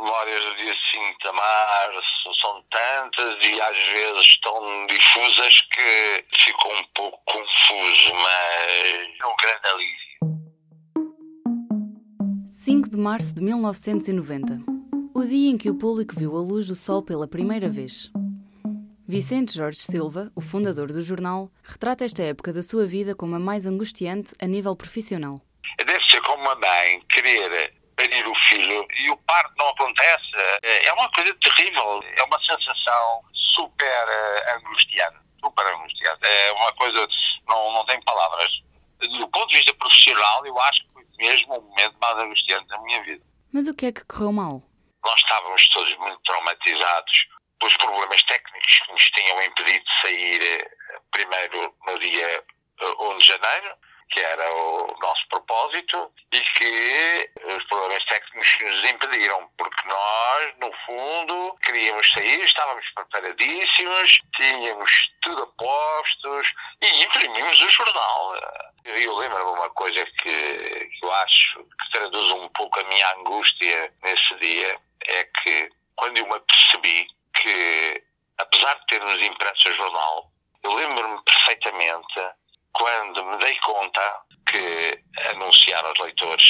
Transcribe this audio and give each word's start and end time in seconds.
memórias 0.00 0.44
do 0.44 0.56
dia 0.56 0.74
5 0.74 1.18
de 1.22 1.32
março 1.32 2.34
são 2.40 2.64
tantas 2.70 3.38
e 3.42 3.60
às 3.60 3.76
vezes 3.76 4.40
tão 4.40 4.86
difusas 4.86 5.60
que 5.72 6.24
fico 6.38 6.68
um 6.68 6.84
pouco 6.94 7.20
confuso, 7.26 8.14
mas 8.14 9.06
é 9.20 9.26
um 9.26 9.36
grande 9.36 9.66
alívio. 9.74 10.10
5 12.48 12.90
de 12.90 12.96
março 12.96 13.34
de 13.34 13.42
1990 13.42 14.80
o 15.12 15.26
dia 15.26 15.50
em 15.50 15.58
que 15.58 15.68
o 15.68 15.74
público 15.74 16.14
viu 16.16 16.36
a 16.36 16.40
luz 16.40 16.66
do 16.68 16.74
sol 16.74 17.02
pela 17.02 17.28
primeira 17.28 17.68
vez. 17.68 18.10
Vicente 19.06 19.54
Jorge 19.54 19.80
Silva, 19.80 20.30
o 20.36 20.40
fundador 20.40 20.92
do 20.92 21.02
jornal, 21.02 21.50
retrata 21.62 22.04
esta 22.04 22.22
época 22.22 22.52
da 22.52 22.62
sua 22.62 22.86
vida 22.86 23.14
como 23.14 23.34
a 23.34 23.38
mais 23.38 23.66
angustiante 23.66 24.32
a 24.40 24.46
nível 24.46 24.74
profissional. 24.76 25.34
Deve 25.84 26.02
ser 26.04 26.22
como 26.22 26.42
uma 26.42 26.54
mãe 26.54 27.02
querer 27.08 27.79
parir 28.10 28.26
o 28.26 28.34
filho 28.34 28.86
e 28.96 29.10
o 29.10 29.16
parto 29.18 29.54
não 29.56 29.68
acontece. 29.68 30.30
É 30.62 30.92
uma 30.92 31.10
coisa 31.12 31.34
terrível. 31.34 32.02
É 32.16 32.22
uma 32.24 32.38
sensação 32.42 33.22
super 33.54 34.08
eh, 34.08 34.56
angustiante. 34.56 35.18
Super 35.40 35.66
angustiante. 35.66 36.26
É 36.26 36.52
uma 36.52 36.72
coisa, 36.72 37.08
não, 37.48 37.72
não 37.72 37.86
tem 37.86 38.00
palavras. 38.02 38.50
Do 38.98 39.28
ponto 39.28 39.48
de 39.48 39.56
vista 39.56 39.72
profissional, 39.74 40.44
eu 40.44 40.60
acho 40.62 40.82
que 40.82 40.92
foi 40.92 41.06
mesmo 41.18 41.54
o 41.54 41.62
momento 41.62 41.96
mais 42.00 42.18
angustiante 42.18 42.66
da 42.66 42.78
minha 42.78 43.02
vida. 43.04 43.24
Mas 43.52 43.66
o 43.66 43.74
que 43.74 43.86
é 43.86 43.92
que 43.92 44.04
correu 44.04 44.32
mal? 44.32 44.62
Nós 45.02 45.20
estávamos 45.20 45.68
todos 45.70 45.96
muito 45.98 46.20
traumatizados 46.24 47.26
pelos 47.58 47.76
problemas 47.76 48.22
técnicos 48.24 48.80
que 48.84 48.92
nos 48.92 49.04
tinham 49.10 49.42
impedido 49.42 49.84
de 49.84 50.00
sair 50.02 50.42
eh, 50.42 51.00
primeiro 51.10 51.74
no 51.86 51.98
dia 51.98 52.44
1 52.82 53.12
eh, 53.12 53.18
de 53.18 53.26
janeiro 53.26 53.76
que 54.10 54.20
era 54.20 54.52
o 54.52 54.96
nosso 55.00 55.28
propósito, 55.50 56.12
e 56.32 56.40
que 56.40 57.30
os 57.44 57.64
problemas 57.64 58.04
técnicos 58.04 58.56
nos 58.60 58.90
impediram, 58.90 59.50
porque 59.58 59.88
nós, 59.88 60.54
no 60.60 60.72
fundo, 60.86 61.58
queríamos 61.64 62.08
sair, 62.12 62.44
estávamos 62.44 62.84
preparadíssimos, 62.94 64.20
tínhamos 64.36 65.10
tudo 65.22 65.42
a 65.42 65.46
postos 65.46 66.52
e 66.80 67.02
imprimimos 67.02 67.60
o 67.60 67.70
jornal. 67.70 68.34
Eu 68.84 69.16
lembro-me 69.16 69.50
uma 69.50 69.70
coisa 69.70 70.04
que, 70.22 70.88
que 70.88 70.98
eu 71.02 71.12
acho 71.14 71.64
que 71.64 71.90
traduz 71.92 72.30
um 72.32 72.48
pouco 72.50 72.80
a 72.80 72.84
minha 72.84 73.14
angústia 73.16 73.92
nesse 74.04 74.34
dia, 74.36 74.78
é 75.06 75.24
que 75.24 75.68
quando 75.96 76.18
eu 76.18 76.26
me 76.26 76.34
apercebi 76.34 77.06
que, 77.34 78.04
apesar 78.38 78.74
de 78.74 78.86
termos 78.86 79.14
impresso 79.14 79.68
o 79.68 79.74
jornal, 79.74 80.30
eu 80.62 80.74
lembro-me 80.74 81.20
perfeitamente 81.24 82.20
quando 82.72 83.24
me 83.24 83.36
dei 83.38 83.56
conta 83.58 84.30
que 84.50 85.02
anunciaram 85.34 85.88
aos 85.88 85.98
leitores 86.00 86.44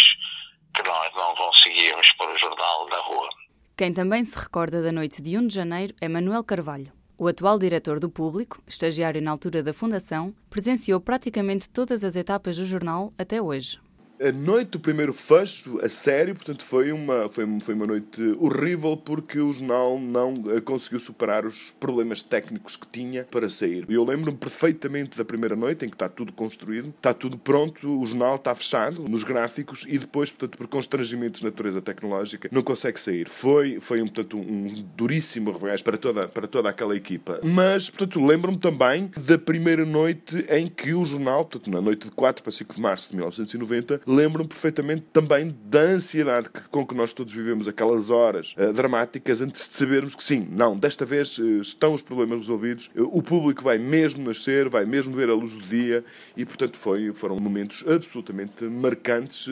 que 0.75 0.83
nós 0.83 1.15
não 1.15 1.35
conseguíamos 1.35 2.11
pôr 2.13 2.29
o 2.31 2.39
jornal 2.39 2.89
na 2.89 2.99
rua. 3.03 3.29
Quem 3.77 3.93
também 3.93 4.25
se 4.25 4.39
recorda 4.39 4.83
da 4.83 4.93
noite 4.93 5.23
de 5.23 5.37
1 5.37 5.47
de 5.47 5.55
janeiro 5.55 5.95
é 6.01 6.09
Manuel 6.09 6.45
Carvalho. 6.45 6.93
O 7.19 7.29
atual 7.29 7.59
diretor 7.59 8.01
do 8.01 8.09
Público, 8.09 8.63
estagiário 8.67 9.21
na 9.21 9.31
altura 9.31 9.63
da 9.63 9.75
Fundação, 9.75 10.35
presenciou 10.49 11.01
praticamente 11.01 11.69
todas 11.69 12.03
as 12.03 12.17
etapas 12.17 12.57
do 12.57 12.65
jornal 12.65 13.11
até 13.19 13.43
hoje 13.43 13.79
a 14.21 14.31
noite 14.31 14.73
do 14.73 14.81
primeiro 14.81 15.15
fecho, 15.15 15.81
a 15.83 15.89
sério, 15.89 16.35
portanto, 16.35 16.63
foi 16.63 16.93
uma, 16.93 17.31
foi, 17.31 17.47
foi 17.61 17.75
uma 17.75 17.87
noite 17.87 18.21
horrível 18.39 18.95
porque 18.97 19.41
o 19.41 19.51
jornal 19.51 19.99
não 19.99 20.35
eh, 20.55 20.61
conseguiu 20.61 21.01
superar 21.01 21.47
os 21.47 21.75
problemas 21.81 22.23
técnicos 22.23 22.77
que 22.77 22.87
tinha 22.87 23.25
para 23.25 23.49
sair. 23.49 23.87
Eu 23.89 24.05
lembro-me 24.05 24.37
perfeitamente 24.37 25.17
da 25.17 25.25
primeira 25.25 25.57
noite 25.57 25.87
em 25.87 25.89
que 25.89 25.95
está 25.95 26.09
tudo 26.09 26.33
construído, 26.35 26.91
está 26.91 27.15
tudo 27.15 27.39
pronto, 27.39 28.01
o 28.01 28.05
jornal 28.05 28.37
está 28.37 28.55
fechado 28.55 29.09
nos 29.09 29.25
gráficos 29.25 29.87
e 29.89 29.99
depois, 29.99 30.31
portanto, 30.31 30.59
por 30.59 30.67
constrangimentos 30.67 31.41
de 31.41 31.47
natureza 31.47 31.81
tecnológica, 31.81 32.49
não 32.53 32.63
consegue 32.63 33.01
sair. 33.01 33.27
Foi, 33.27 33.81
foi 33.81 34.03
um, 34.03 34.07
portanto, 34.07 34.37
um 34.37 34.85
duríssimo 34.97 35.51
revés 35.51 35.81
para 35.81 35.97
toda, 35.97 36.29
para 36.29 36.47
toda 36.47 36.69
aquela 36.69 36.95
equipa. 36.95 37.41
Mas, 37.43 37.89
portanto, 37.89 38.23
lembro-me 38.23 38.59
também 38.59 39.11
da 39.17 39.39
primeira 39.39 39.87
noite 39.87 40.45
em 40.51 40.67
que 40.67 40.93
o 40.93 41.07
jornal, 41.07 41.47
portanto, 41.47 41.71
na 41.71 41.81
noite 41.81 42.09
de 42.09 42.13
4 42.13 42.43
para 42.43 42.53
5 42.53 42.75
de 42.75 42.81
março 42.81 43.09
de 43.09 43.17
1990, 43.17 44.10
lembro-me 44.11 44.49
perfeitamente 44.49 45.03
também 45.13 45.57
da 45.65 45.81
ansiedade 45.81 46.51
com 46.71 46.85
que 46.85 46.95
nós 46.95 47.13
todos 47.13 47.33
vivemos 47.33 47.69
aquelas 47.69 48.11
horas 48.11 48.55
uh, 48.59 48.73
dramáticas 48.73 49.41
antes 49.41 49.69
de 49.69 49.75
sabermos 49.77 50.17
que 50.17 50.23
sim, 50.23 50.49
não, 50.51 50.77
desta 50.77 51.07
vez 51.07 51.39
uh, 51.39 51.61
estão 51.61 51.95
os 51.95 52.03
problemas 52.03 52.41
resolvidos, 52.41 52.91
uh, 52.97 53.09
o 53.17 53.23
público 53.23 53.63
vai 53.63 53.79
mesmo 53.79 54.25
nascer, 54.25 54.69
vai 54.69 54.85
mesmo 54.85 55.15
ver 55.15 55.31
a 55.31 55.35
luz 55.35 55.55
do 55.55 55.63
dia 55.63 56.05
e, 56.37 56.45
portanto, 56.45 56.77
foi, 56.77 57.13
foram 57.15 57.37
momentos 57.37 57.85
absolutamente 57.87 58.65
marcantes 58.65 59.47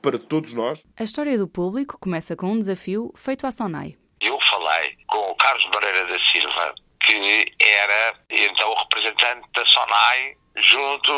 para 0.00 0.18
todos 0.18 0.54
nós. 0.54 0.84
A 0.96 1.02
história 1.02 1.36
do 1.36 1.48
público 1.48 1.98
começa 1.98 2.36
com 2.36 2.52
um 2.52 2.58
desafio 2.58 3.12
feito 3.16 3.46
à 3.46 3.52
Sonai. 3.52 3.96
Eu 4.20 4.38
falei 4.48 4.92
com 5.08 5.18
o 5.18 5.34
Carlos 5.36 5.64
Moreira 5.72 6.06
da 6.06 6.18
Silva, 6.20 6.74
que 7.06 7.52
era 7.60 8.14
então 8.30 8.70
o 8.70 8.78
representante 8.78 9.48
da 9.54 9.64
Sonai 9.66 10.36
junto, 10.56 11.12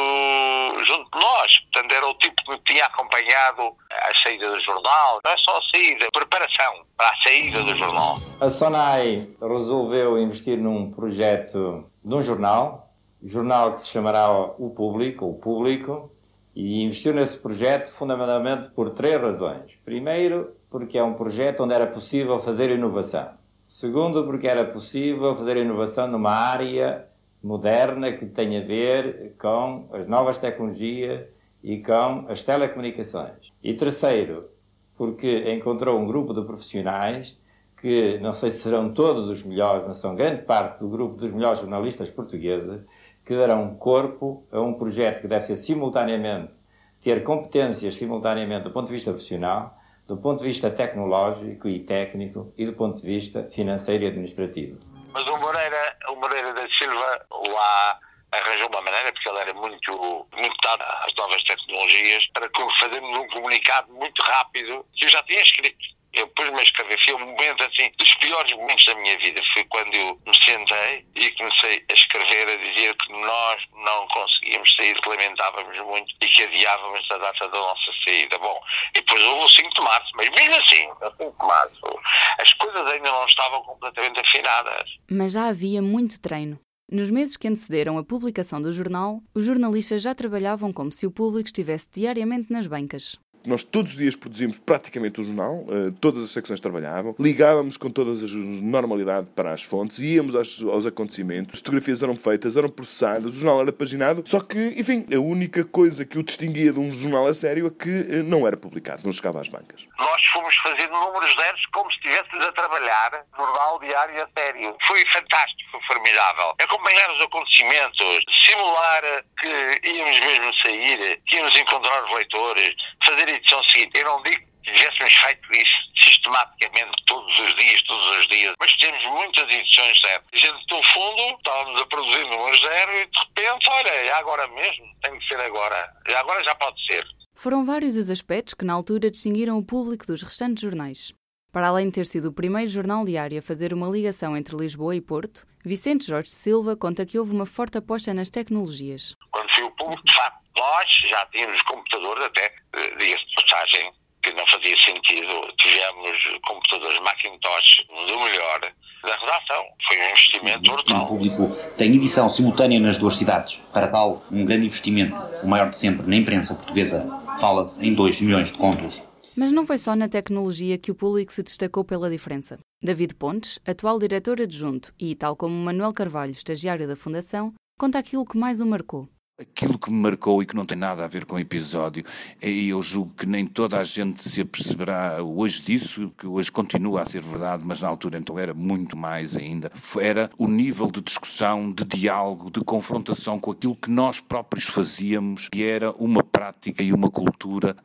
junto 0.84 1.10
de 1.10 1.24
nós. 1.24 1.58
Portanto, 1.72 1.94
era 1.94 2.06
o 2.06 2.14
tipo 2.14 2.42
que 2.44 2.72
tinha 2.72 2.86
acompanhado 2.86 3.76
a 3.90 4.14
saída 4.22 4.50
do 4.50 4.60
jornal. 4.60 5.20
Não 5.24 5.30
é 5.30 5.36
só 5.38 5.58
a 5.58 5.62
saída, 5.74 6.06
preparação 6.12 6.84
para 6.96 7.08
a 7.08 7.16
saída 7.22 7.62
do 7.62 7.74
jornal. 7.74 8.16
A 8.40 8.48
Sonai 8.48 9.28
resolveu 9.40 10.18
investir 10.18 10.58
num 10.58 10.90
projeto 10.90 11.90
de 12.04 12.14
um 12.14 12.22
jornal, 12.22 12.90
jornal 13.22 13.72
que 13.72 13.80
se 13.80 13.90
chamará 13.90 14.30
O 14.30 14.72
Público, 14.74 15.26
o 15.26 15.34
Público, 15.34 16.12
e 16.54 16.82
investiu 16.82 17.12
nesse 17.12 17.38
projeto 17.38 17.92
fundamentalmente 17.92 18.68
por 18.68 18.90
três 18.90 19.20
razões. 19.20 19.78
Primeiro, 19.84 20.56
porque 20.70 20.96
é 20.96 21.04
um 21.04 21.12
projeto 21.12 21.62
onde 21.62 21.74
era 21.74 21.86
possível 21.86 22.38
fazer 22.38 22.70
inovação. 22.70 23.36
Segundo, 23.66 24.24
porque 24.24 24.46
era 24.46 24.64
possível 24.64 25.34
fazer 25.34 25.56
inovação 25.56 26.06
numa 26.06 26.30
área 26.30 27.08
moderna 27.42 28.12
que 28.12 28.24
tem 28.24 28.56
a 28.58 28.64
ver 28.64 29.34
com 29.38 29.88
as 29.92 30.06
novas 30.06 30.38
tecnologias 30.38 31.26
e 31.64 31.82
com 31.82 32.26
as 32.28 32.44
telecomunicações. 32.44 33.52
E 33.62 33.74
terceiro, 33.74 34.48
porque 34.96 35.52
encontrou 35.52 35.98
um 35.98 36.06
grupo 36.06 36.32
de 36.32 36.44
profissionais 36.44 37.36
que 37.80 38.18
não 38.20 38.32
sei 38.32 38.50
se 38.50 38.60
serão 38.60 38.92
todos 38.92 39.28
os 39.28 39.42
melhores, 39.42 39.84
mas 39.84 39.96
são 39.96 40.14
grande 40.14 40.42
parte 40.42 40.80
do 40.80 40.88
grupo 40.88 41.16
dos 41.16 41.32
melhores 41.32 41.58
jornalistas 41.58 42.08
portugueses, 42.08 42.80
que 43.24 43.36
darão 43.36 43.74
corpo 43.74 44.44
a 44.52 44.60
um 44.60 44.74
projeto 44.74 45.20
que 45.20 45.28
deve 45.28 45.44
ser 45.44 45.56
simultaneamente, 45.56 46.54
ter 47.00 47.24
competências 47.24 47.94
simultaneamente 47.94 48.62
do 48.64 48.70
ponto 48.70 48.86
de 48.86 48.92
vista 48.92 49.10
profissional, 49.10 49.76
do 50.06 50.16
ponto 50.16 50.38
de 50.38 50.44
vista 50.44 50.70
tecnológico 50.70 51.68
e 51.68 51.80
técnico 51.80 52.52
e 52.56 52.64
do 52.64 52.72
ponto 52.72 53.00
de 53.00 53.06
vista 53.06 53.48
financeiro 53.50 54.04
e 54.04 54.06
administrativo. 54.08 54.78
Mas 55.12 55.26
o 55.26 55.36
Moreira, 55.38 55.96
o 56.10 56.16
Moreira 56.16 56.52
da 56.52 56.68
Silva 56.68 57.26
lá 57.30 58.00
arranjou 58.32 58.68
uma 58.68 58.82
maneira, 58.82 59.12
porque 59.12 59.28
ele 59.28 59.38
era 59.38 59.54
muito, 59.54 60.26
muito 60.36 60.56
dado 60.62 60.82
às 60.82 61.14
novas 61.16 61.42
tecnologias, 61.44 62.26
para 62.34 62.48
fazermos 62.78 63.18
um 63.18 63.28
comunicado 63.28 63.92
muito 63.92 64.22
rápido, 64.22 64.84
que 64.94 65.06
eu 65.06 65.10
já 65.10 65.22
tinha 65.22 65.42
escrito 65.42 65.95
eu 66.12 66.26
pus-me 66.28 66.58
a 66.58 66.62
escrever. 66.62 66.98
Foi 67.04 67.14
um 67.14 67.26
momento 67.26 67.64
assim, 67.64 67.90
dos 67.98 68.14
piores 68.16 68.52
momentos 68.52 68.84
da 68.84 68.94
minha 68.96 69.18
vida. 69.18 69.42
Foi 69.52 69.64
quando 69.64 69.94
eu 69.94 70.20
me 70.26 70.34
sentei 70.34 71.04
e 71.14 71.30
comecei 71.32 71.84
a 71.90 71.92
escrever, 71.92 72.48
a 72.48 72.56
dizer 72.56 72.94
que 72.96 73.12
nós 73.12 73.62
não 73.84 74.06
conseguíamos 74.08 74.74
sair, 74.74 74.94
que 75.00 75.08
lamentávamos 75.08 75.78
muito 75.86 76.14
e 76.20 76.26
que 76.26 76.42
adiávamos 76.42 77.06
a 77.10 77.18
data 77.18 77.48
da 77.48 77.58
nossa 77.58 77.90
saída. 78.04 78.38
Bom, 78.38 78.60
e 78.90 79.00
depois 79.00 79.22
houve 79.24 79.44
o 79.44 79.50
5 79.50 79.74
de 79.74 79.80
março, 79.82 80.10
mas 80.14 80.30
mesmo 80.30 80.54
assim, 80.56 80.86
o 80.88 81.24
5 81.24 81.36
de 81.40 81.46
março, 81.46 82.00
as 82.38 82.52
coisas 82.54 82.92
ainda 82.92 83.10
não 83.10 83.26
estavam 83.26 83.62
completamente 83.62 84.20
afinadas. 84.20 84.90
Mas 85.10 85.32
já 85.32 85.48
havia 85.48 85.82
muito 85.82 86.20
treino. 86.20 86.58
Nos 86.90 87.10
meses 87.10 87.36
que 87.36 87.48
antecederam 87.48 87.98
a 87.98 88.04
publicação 88.04 88.62
do 88.62 88.70
jornal, 88.70 89.20
os 89.34 89.44
jornalistas 89.44 90.00
já 90.00 90.14
trabalhavam 90.14 90.72
como 90.72 90.92
se 90.92 91.04
o 91.04 91.10
público 91.10 91.48
estivesse 91.48 91.88
diariamente 91.92 92.52
nas 92.52 92.68
bancas. 92.68 93.18
Nós 93.46 93.62
todos 93.62 93.92
os 93.92 93.98
dias 93.98 94.16
produzimos 94.16 94.58
praticamente 94.58 95.20
o 95.20 95.24
jornal, 95.24 95.64
uh, 95.68 95.92
todas 96.00 96.22
as 96.22 96.30
secções 96.30 96.60
trabalhavam, 96.60 97.14
ligávamos 97.18 97.76
com 97.76 97.90
toda 97.90 98.10
a 98.10 98.26
normalidade 98.34 99.28
para 99.34 99.52
as 99.52 99.62
fontes, 99.62 99.98
íamos 99.98 100.34
aos, 100.34 100.62
aos, 100.62 100.86
acontecimentos, 100.86 101.54
as 101.54 101.60
fotografias 101.60 102.02
eram 102.02 102.16
feitas, 102.16 102.56
eram 102.56 102.68
processadas, 102.68 103.34
o 103.34 103.36
jornal 103.36 103.62
era 103.62 103.72
paginado, 103.72 104.22
só 104.26 104.40
que, 104.40 104.74
enfim, 104.76 105.06
a 105.14 105.18
única 105.18 105.64
coisa 105.64 106.04
que 106.04 106.18
o 106.18 106.22
distinguia 106.22 106.72
de 106.72 106.78
um 106.78 106.92
jornal 106.92 107.26
a 107.26 107.34
sério 107.34 107.66
é 107.66 107.70
que 107.70 108.00
uh, 108.00 108.22
não 108.24 108.46
era 108.46 108.56
publicado, 108.56 109.02
não 109.04 109.12
chegava 109.12 109.40
às 109.40 109.48
bancas. 109.48 109.86
Nós 109.98 110.26
fomos 110.32 110.54
fazendo 110.56 110.92
números 110.92 111.34
zeros 111.40 111.66
como 111.72 111.90
se 111.90 111.96
estivéssemos 111.98 112.46
a 112.46 112.52
trabalhar 112.52 113.24
jornal 113.36 113.78
diário 113.80 114.22
a 114.22 114.40
sério. 114.40 114.76
Foi 114.86 115.04
fantástico, 115.06 115.70
foi 115.70 115.80
formidável. 115.86 116.54
Acompanhar 116.58 117.10
os 117.12 117.22
acontecimentos, 117.22 118.20
simular 118.44 119.02
que 119.38 119.88
íamos 119.88 120.20
mesmo 120.20 120.54
sair, 120.62 121.20
que 121.26 121.36
íamos 121.36 121.54
encontrar 121.56 122.04
os 122.04 122.14
leitores, 122.14 122.74
fazer 123.06 123.28
edição 123.28 123.62
seguinte. 123.64 123.98
Eu 123.98 124.04
não 124.04 124.22
digo 124.22 124.44
que 124.62 124.72
tivéssemos 124.72 125.12
feito 125.12 125.52
isso 125.52 125.76
sistematicamente 126.04 127.04
todos 127.06 127.38
os 127.38 127.54
dias, 127.54 127.82
todos 127.82 128.16
os 128.16 128.26
dias, 128.28 128.54
mas 128.58 128.76
temos 128.76 129.04
muitas 129.04 129.44
edições 129.44 130.00
zero. 130.00 130.22
A 130.32 130.36
gente, 130.36 130.66
no 130.70 130.82
fundo, 130.82 131.36
estávamos 131.38 131.80
a 131.80 131.86
produzir 131.86 132.24
um 132.24 132.54
zero 132.54 132.92
e 132.92 133.06
de 133.06 133.18
repente, 133.18 133.70
olha, 133.70 133.90
é 133.90 134.12
agora 134.12 134.48
mesmo, 134.48 134.86
tem 135.02 135.18
que 135.18 135.26
ser 135.28 135.40
agora. 135.40 135.92
E 136.08 136.14
agora 136.14 136.42
já 136.44 136.54
pode 136.56 136.84
ser. 136.86 137.06
Foram 137.34 137.64
vários 137.64 137.96
os 137.96 138.10
aspectos 138.10 138.54
que 138.54 138.64
na 138.64 138.72
altura 138.72 139.10
distinguiram 139.10 139.58
o 139.58 139.64
público 139.64 140.06
dos 140.06 140.22
restantes 140.22 140.62
jornais. 140.62 141.12
Para 141.52 141.68
além 141.68 141.86
de 141.86 141.92
ter 141.92 142.06
sido 142.06 142.28
o 142.28 142.32
primeiro 142.32 142.70
jornal 142.70 143.04
diário 143.04 143.38
a 143.38 143.42
fazer 143.42 143.72
uma 143.72 143.88
ligação 143.88 144.36
entre 144.36 144.56
Lisboa 144.56 144.94
e 144.94 145.00
Porto, 145.00 145.46
Vicente 145.64 146.06
Jorge 146.06 146.30
Silva 146.30 146.76
conta 146.76 147.06
que 147.06 147.18
houve 147.18 147.32
uma 147.32 147.46
forte 147.46 147.78
aposta 147.78 148.12
nas 148.12 148.28
tecnologias. 148.28 149.14
Quando 149.30 149.50
foi 149.50 149.64
o 149.64 149.70
público, 149.70 150.02
de 150.04 150.14
facto, 150.14 150.45
nós 150.58 150.86
já 151.08 151.24
tínhamos 151.26 151.60
computadores, 151.62 152.24
até, 152.24 152.52
eh, 152.74 152.96
diga-se 152.98 153.26
de 153.26 153.34
passagem, 153.34 153.92
que 154.22 154.32
não 154.32 154.46
fazia 154.46 154.76
sentido. 154.78 155.54
Tivemos 155.58 156.18
computadores 156.46 156.98
Macintosh 157.00 157.84
do 157.88 158.20
melhor 158.20 158.60
da 159.04 159.16
redação. 159.16 159.64
Foi 159.86 159.98
um 159.98 160.04
investimento 160.04 160.72
brutal. 160.72 161.04
O 161.04 161.08
público 161.08 161.56
tem 161.76 161.94
edição 161.94 162.28
simultânea 162.28 162.80
nas 162.80 162.98
duas 162.98 163.16
cidades. 163.16 163.60
Para 163.72 163.88
tal, 163.88 164.24
um 164.30 164.44
grande 164.44 164.66
investimento, 164.66 165.14
o 165.42 165.48
maior 165.48 165.70
de 165.70 165.76
sempre 165.76 166.06
na 166.08 166.16
imprensa 166.16 166.54
portuguesa. 166.54 167.06
Fala-se 167.40 167.86
em 167.86 167.94
2 167.94 168.20
milhões 168.20 168.50
de 168.50 168.58
contos. 168.58 169.00
Mas 169.36 169.52
não 169.52 169.66
foi 169.66 169.76
só 169.76 169.94
na 169.94 170.08
tecnologia 170.08 170.78
que 170.78 170.90
o 170.90 170.94
público 170.94 171.30
se 171.30 171.42
destacou 171.42 171.84
pela 171.84 172.08
diferença. 172.08 172.58
David 172.82 173.14
Pontes, 173.16 173.58
atual 173.66 173.98
diretor 173.98 174.40
adjunto 174.40 174.94
e, 174.98 175.14
tal 175.14 175.36
como 175.36 175.54
Manuel 175.54 175.92
Carvalho, 175.92 176.32
estagiário 176.32 176.88
da 176.88 176.96
Fundação, 176.96 177.52
conta 177.78 177.98
aquilo 177.98 178.24
que 178.24 178.38
mais 178.38 178.60
o 178.60 178.66
marcou. 178.66 179.08
Aquilo 179.38 179.78
que 179.78 179.92
me 179.92 179.98
marcou 180.00 180.42
e 180.42 180.46
que 180.46 180.56
não 180.56 180.64
tem 180.64 180.78
nada 180.78 181.04
a 181.04 181.06
ver 181.06 181.26
com 181.26 181.36
o 181.36 181.38
episódio, 181.38 182.02
e 182.42 182.70
eu 182.70 182.80
julgo 182.80 183.12
que 183.12 183.26
nem 183.26 183.46
toda 183.46 183.78
a 183.78 183.84
gente 183.84 184.26
se 184.26 184.40
aperceberá 184.40 185.22
hoje 185.22 185.60
disso, 185.60 186.10
que 186.16 186.26
hoje 186.26 186.50
continua 186.50 187.02
a 187.02 187.04
ser 187.04 187.20
verdade, 187.20 187.62
mas 187.62 187.82
na 187.82 187.88
altura 187.88 188.16
então 188.16 188.38
era 188.38 188.54
muito 188.54 188.96
mais 188.96 189.36
ainda, 189.36 189.70
era 190.00 190.30
o 190.38 190.48
nível 190.48 190.90
de 190.90 191.02
discussão, 191.02 191.70
de 191.70 191.84
diálogo, 191.84 192.50
de 192.50 192.60
confrontação 192.60 193.38
com 193.38 193.50
aquilo 193.50 193.76
que 193.76 193.90
nós 193.90 194.20
próprios 194.20 194.68
fazíamos, 194.68 195.50
que 195.50 195.62
era 195.62 195.92
uma 195.92 196.24
prática 196.24 196.82
e 196.82 196.90
uma 196.90 197.10
cultura. 197.10 197.76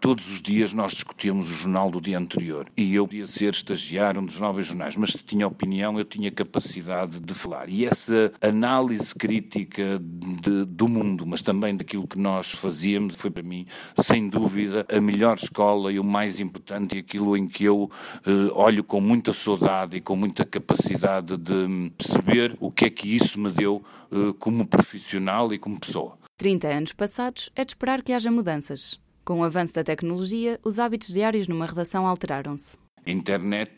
Todos 0.00 0.30
os 0.30 0.40
dias 0.40 0.72
nós 0.72 0.92
discutíamos 0.92 1.50
o 1.50 1.54
jornal 1.54 1.90
do 1.90 2.00
dia 2.00 2.16
anterior 2.16 2.68
e 2.76 2.94
eu 2.94 3.06
podia 3.06 3.26
ser 3.26 3.52
estagiário 3.52 4.20
um 4.20 4.24
dos 4.24 4.38
novos 4.38 4.66
jornais, 4.66 4.96
mas 4.96 5.10
se 5.10 5.18
tinha 5.18 5.46
opinião 5.46 5.98
eu 5.98 6.04
tinha 6.04 6.30
capacidade 6.30 7.18
de 7.18 7.34
falar. 7.34 7.68
E 7.68 7.84
essa 7.84 8.32
análise 8.40 9.12
crítica 9.12 10.00
de, 10.00 10.64
do 10.64 10.88
mundo, 10.88 11.26
mas 11.26 11.42
também 11.42 11.76
daquilo 11.76 12.06
que 12.06 12.18
nós 12.18 12.52
fazíamos, 12.52 13.16
foi 13.16 13.30
para 13.30 13.42
mim, 13.42 13.66
sem 13.96 14.28
dúvida, 14.28 14.86
a 14.88 15.00
melhor 15.00 15.36
escola 15.36 15.92
e 15.92 15.98
o 15.98 16.04
mais 16.04 16.38
importante 16.38 16.96
e 16.96 17.00
aquilo 17.00 17.36
em 17.36 17.48
que 17.48 17.64
eu 17.64 17.90
eh, 18.24 18.52
olho 18.52 18.84
com 18.84 19.00
muita 19.00 19.32
saudade 19.32 19.96
e 19.96 20.00
com 20.00 20.14
muita 20.14 20.44
capacidade 20.44 21.36
de 21.36 21.90
perceber 21.96 22.56
o 22.60 22.70
que 22.70 22.84
é 22.84 22.90
que 22.90 23.16
isso 23.16 23.40
me 23.40 23.50
deu 23.50 23.82
eh, 24.12 24.32
como 24.38 24.66
profissional 24.66 25.52
e 25.52 25.58
como 25.58 25.78
pessoa. 25.78 26.16
30 26.36 26.68
anos 26.68 26.92
passados, 26.92 27.50
é 27.56 27.64
de 27.64 27.72
esperar 27.72 28.00
que 28.00 28.12
haja 28.12 28.30
mudanças. 28.30 29.00
Com 29.28 29.40
o 29.40 29.44
avanço 29.44 29.74
da 29.74 29.84
tecnologia, 29.84 30.58
os 30.64 30.78
hábitos 30.78 31.08
diários 31.08 31.46
numa 31.46 31.66
redação 31.66 32.06
alteraram-se. 32.06 32.78
A 33.08 33.10
internet 33.10 33.72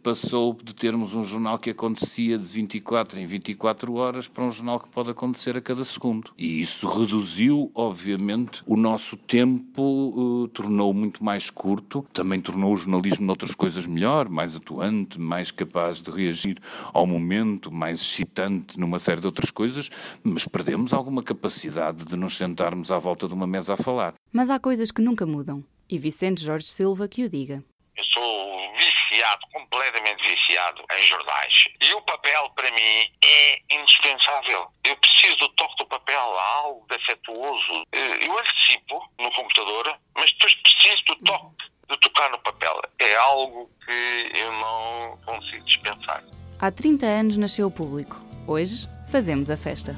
passou 0.00 0.56
de 0.62 0.72
termos 0.72 1.16
um 1.16 1.24
jornal 1.24 1.58
que 1.58 1.70
acontecia 1.70 2.38
de 2.38 2.44
24 2.44 3.18
em 3.18 3.26
24 3.26 3.92
horas 3.94 4.28
para 4.28 4.44
um 4.44 4.50
jornal 4.52 4.78
que 4.78 4.88
pode 4.88 5.10
acontecer 5.10 5.56
a 5.56 5.60
cada 5.60 5.82
segundo. 5.82 6.30
E 6.38 6.60
isso 6.60 6.86
reduziu, 6.86 7.68
obviamente, 7.74 8.62
o 8.64 8.76
nosso 8.76 9.16
tempo, 9.16 9.82
uh, 9.82 10.46
tornou 10.50 10.94
muito 10.94 11.24
mais 11.24 11.50
curto, 11.50 12.06
também 12.12 12.40
tornou 12.40 12.72
o 12.72 12.76
jornalismo 12.76 13.26
noutras 13.26 13.56
coisas 13.56 13.88
melhor, 13.88 14.28
mais 14.28 14.54
atuante, 14.54 15.18
mais 15.18 15.50
capaz 15.50 16.00
de 16.00 16.08
reagir 16.08 16.58
ao 16.92 17.08
momento, 17.08 17.72
mais 17.72 18.00
excitante 18.00 18.78
numa 18.78 19.00
série 19.00 19.20
de 19.20 19.26
outras 19.26 19.50
coisas, 19.50 19.90
mas 20.22 20.46
perdemos 20.46 20.92
alguma 20.92 21.24
capacidade 21.24 22.04
de 22.04 22.14
nos 22.14 22.36
sentarmos 22.36 22.92
à 22.92 23.00
volta 23.00 23.26
de 23.26 23.34
uma 23.34 23.48
mesa 23.48 23.74
a 23.74 23.76
falar. 23.76 24.14
Mas 24.32 24.48
há 24.48 24.60
coisas 24.60 24.92
que 24.92 25.02
nunca 25.02 25.26
mudam. 25.26 25.64
E 25.88 25.98
Vicente 25.98 26.44
Jorge 26.44 26.66
Silva 26.66 27.08
que 27.08 27.24
o 27.24 27.28
diga 27.28 27.64
viciado, 29.10 29.46
completamente 29.52 30.22
viciado 30.28 30.84
em 30.96 31.06
jornais. 31.06 31.64
E 31.80 31.92
o 31.94 32.02
papel, 32.02 32.50
para 32.54 32.70
mim, 32.70 33.12
é 33.24 33.60
indispensável. 33.70 34.68
Eu 34.84 34.96
preciso 34.96 35.36
do 35.36 35.48
toque 35.50 35.76
do 35.78 35.86
papel, 35.86 36.38
algo 36.38 36.86
afetuoso. 36.90 37.86
Eh, 37.92 38.26
eu 38.26 38.38
antecipo 38.38 39.10
no 39.18 39.30
computador, 39.32 39.98
mas 40.16 40.32
depois 40.32 40.54
preciso 40.54 41.04
do 41.06 41.16
toque 41.16 41.70
de 41.90 41.96
tocar 41.98 42.30
no 42.30 42.38
papel. 42.38 42.80
É 43.00 43.16
algo 43.16 43.70
que 43.84 44.38
eu 44.38 44.52
não 44.52 45.18
consigo 45.24 45.64
dispensar. 45.64 46.22
Há 46.58 46.70
30 46.70 47.06
anos 47.06 47.36
nasceu 47.36 47.66
o 47.66 47.70
público. 47.70 48.16
Hoje, 48.46 48.88
fazemos 49.10 49.50
a 49.50 49.56
festa. 49.56 49.96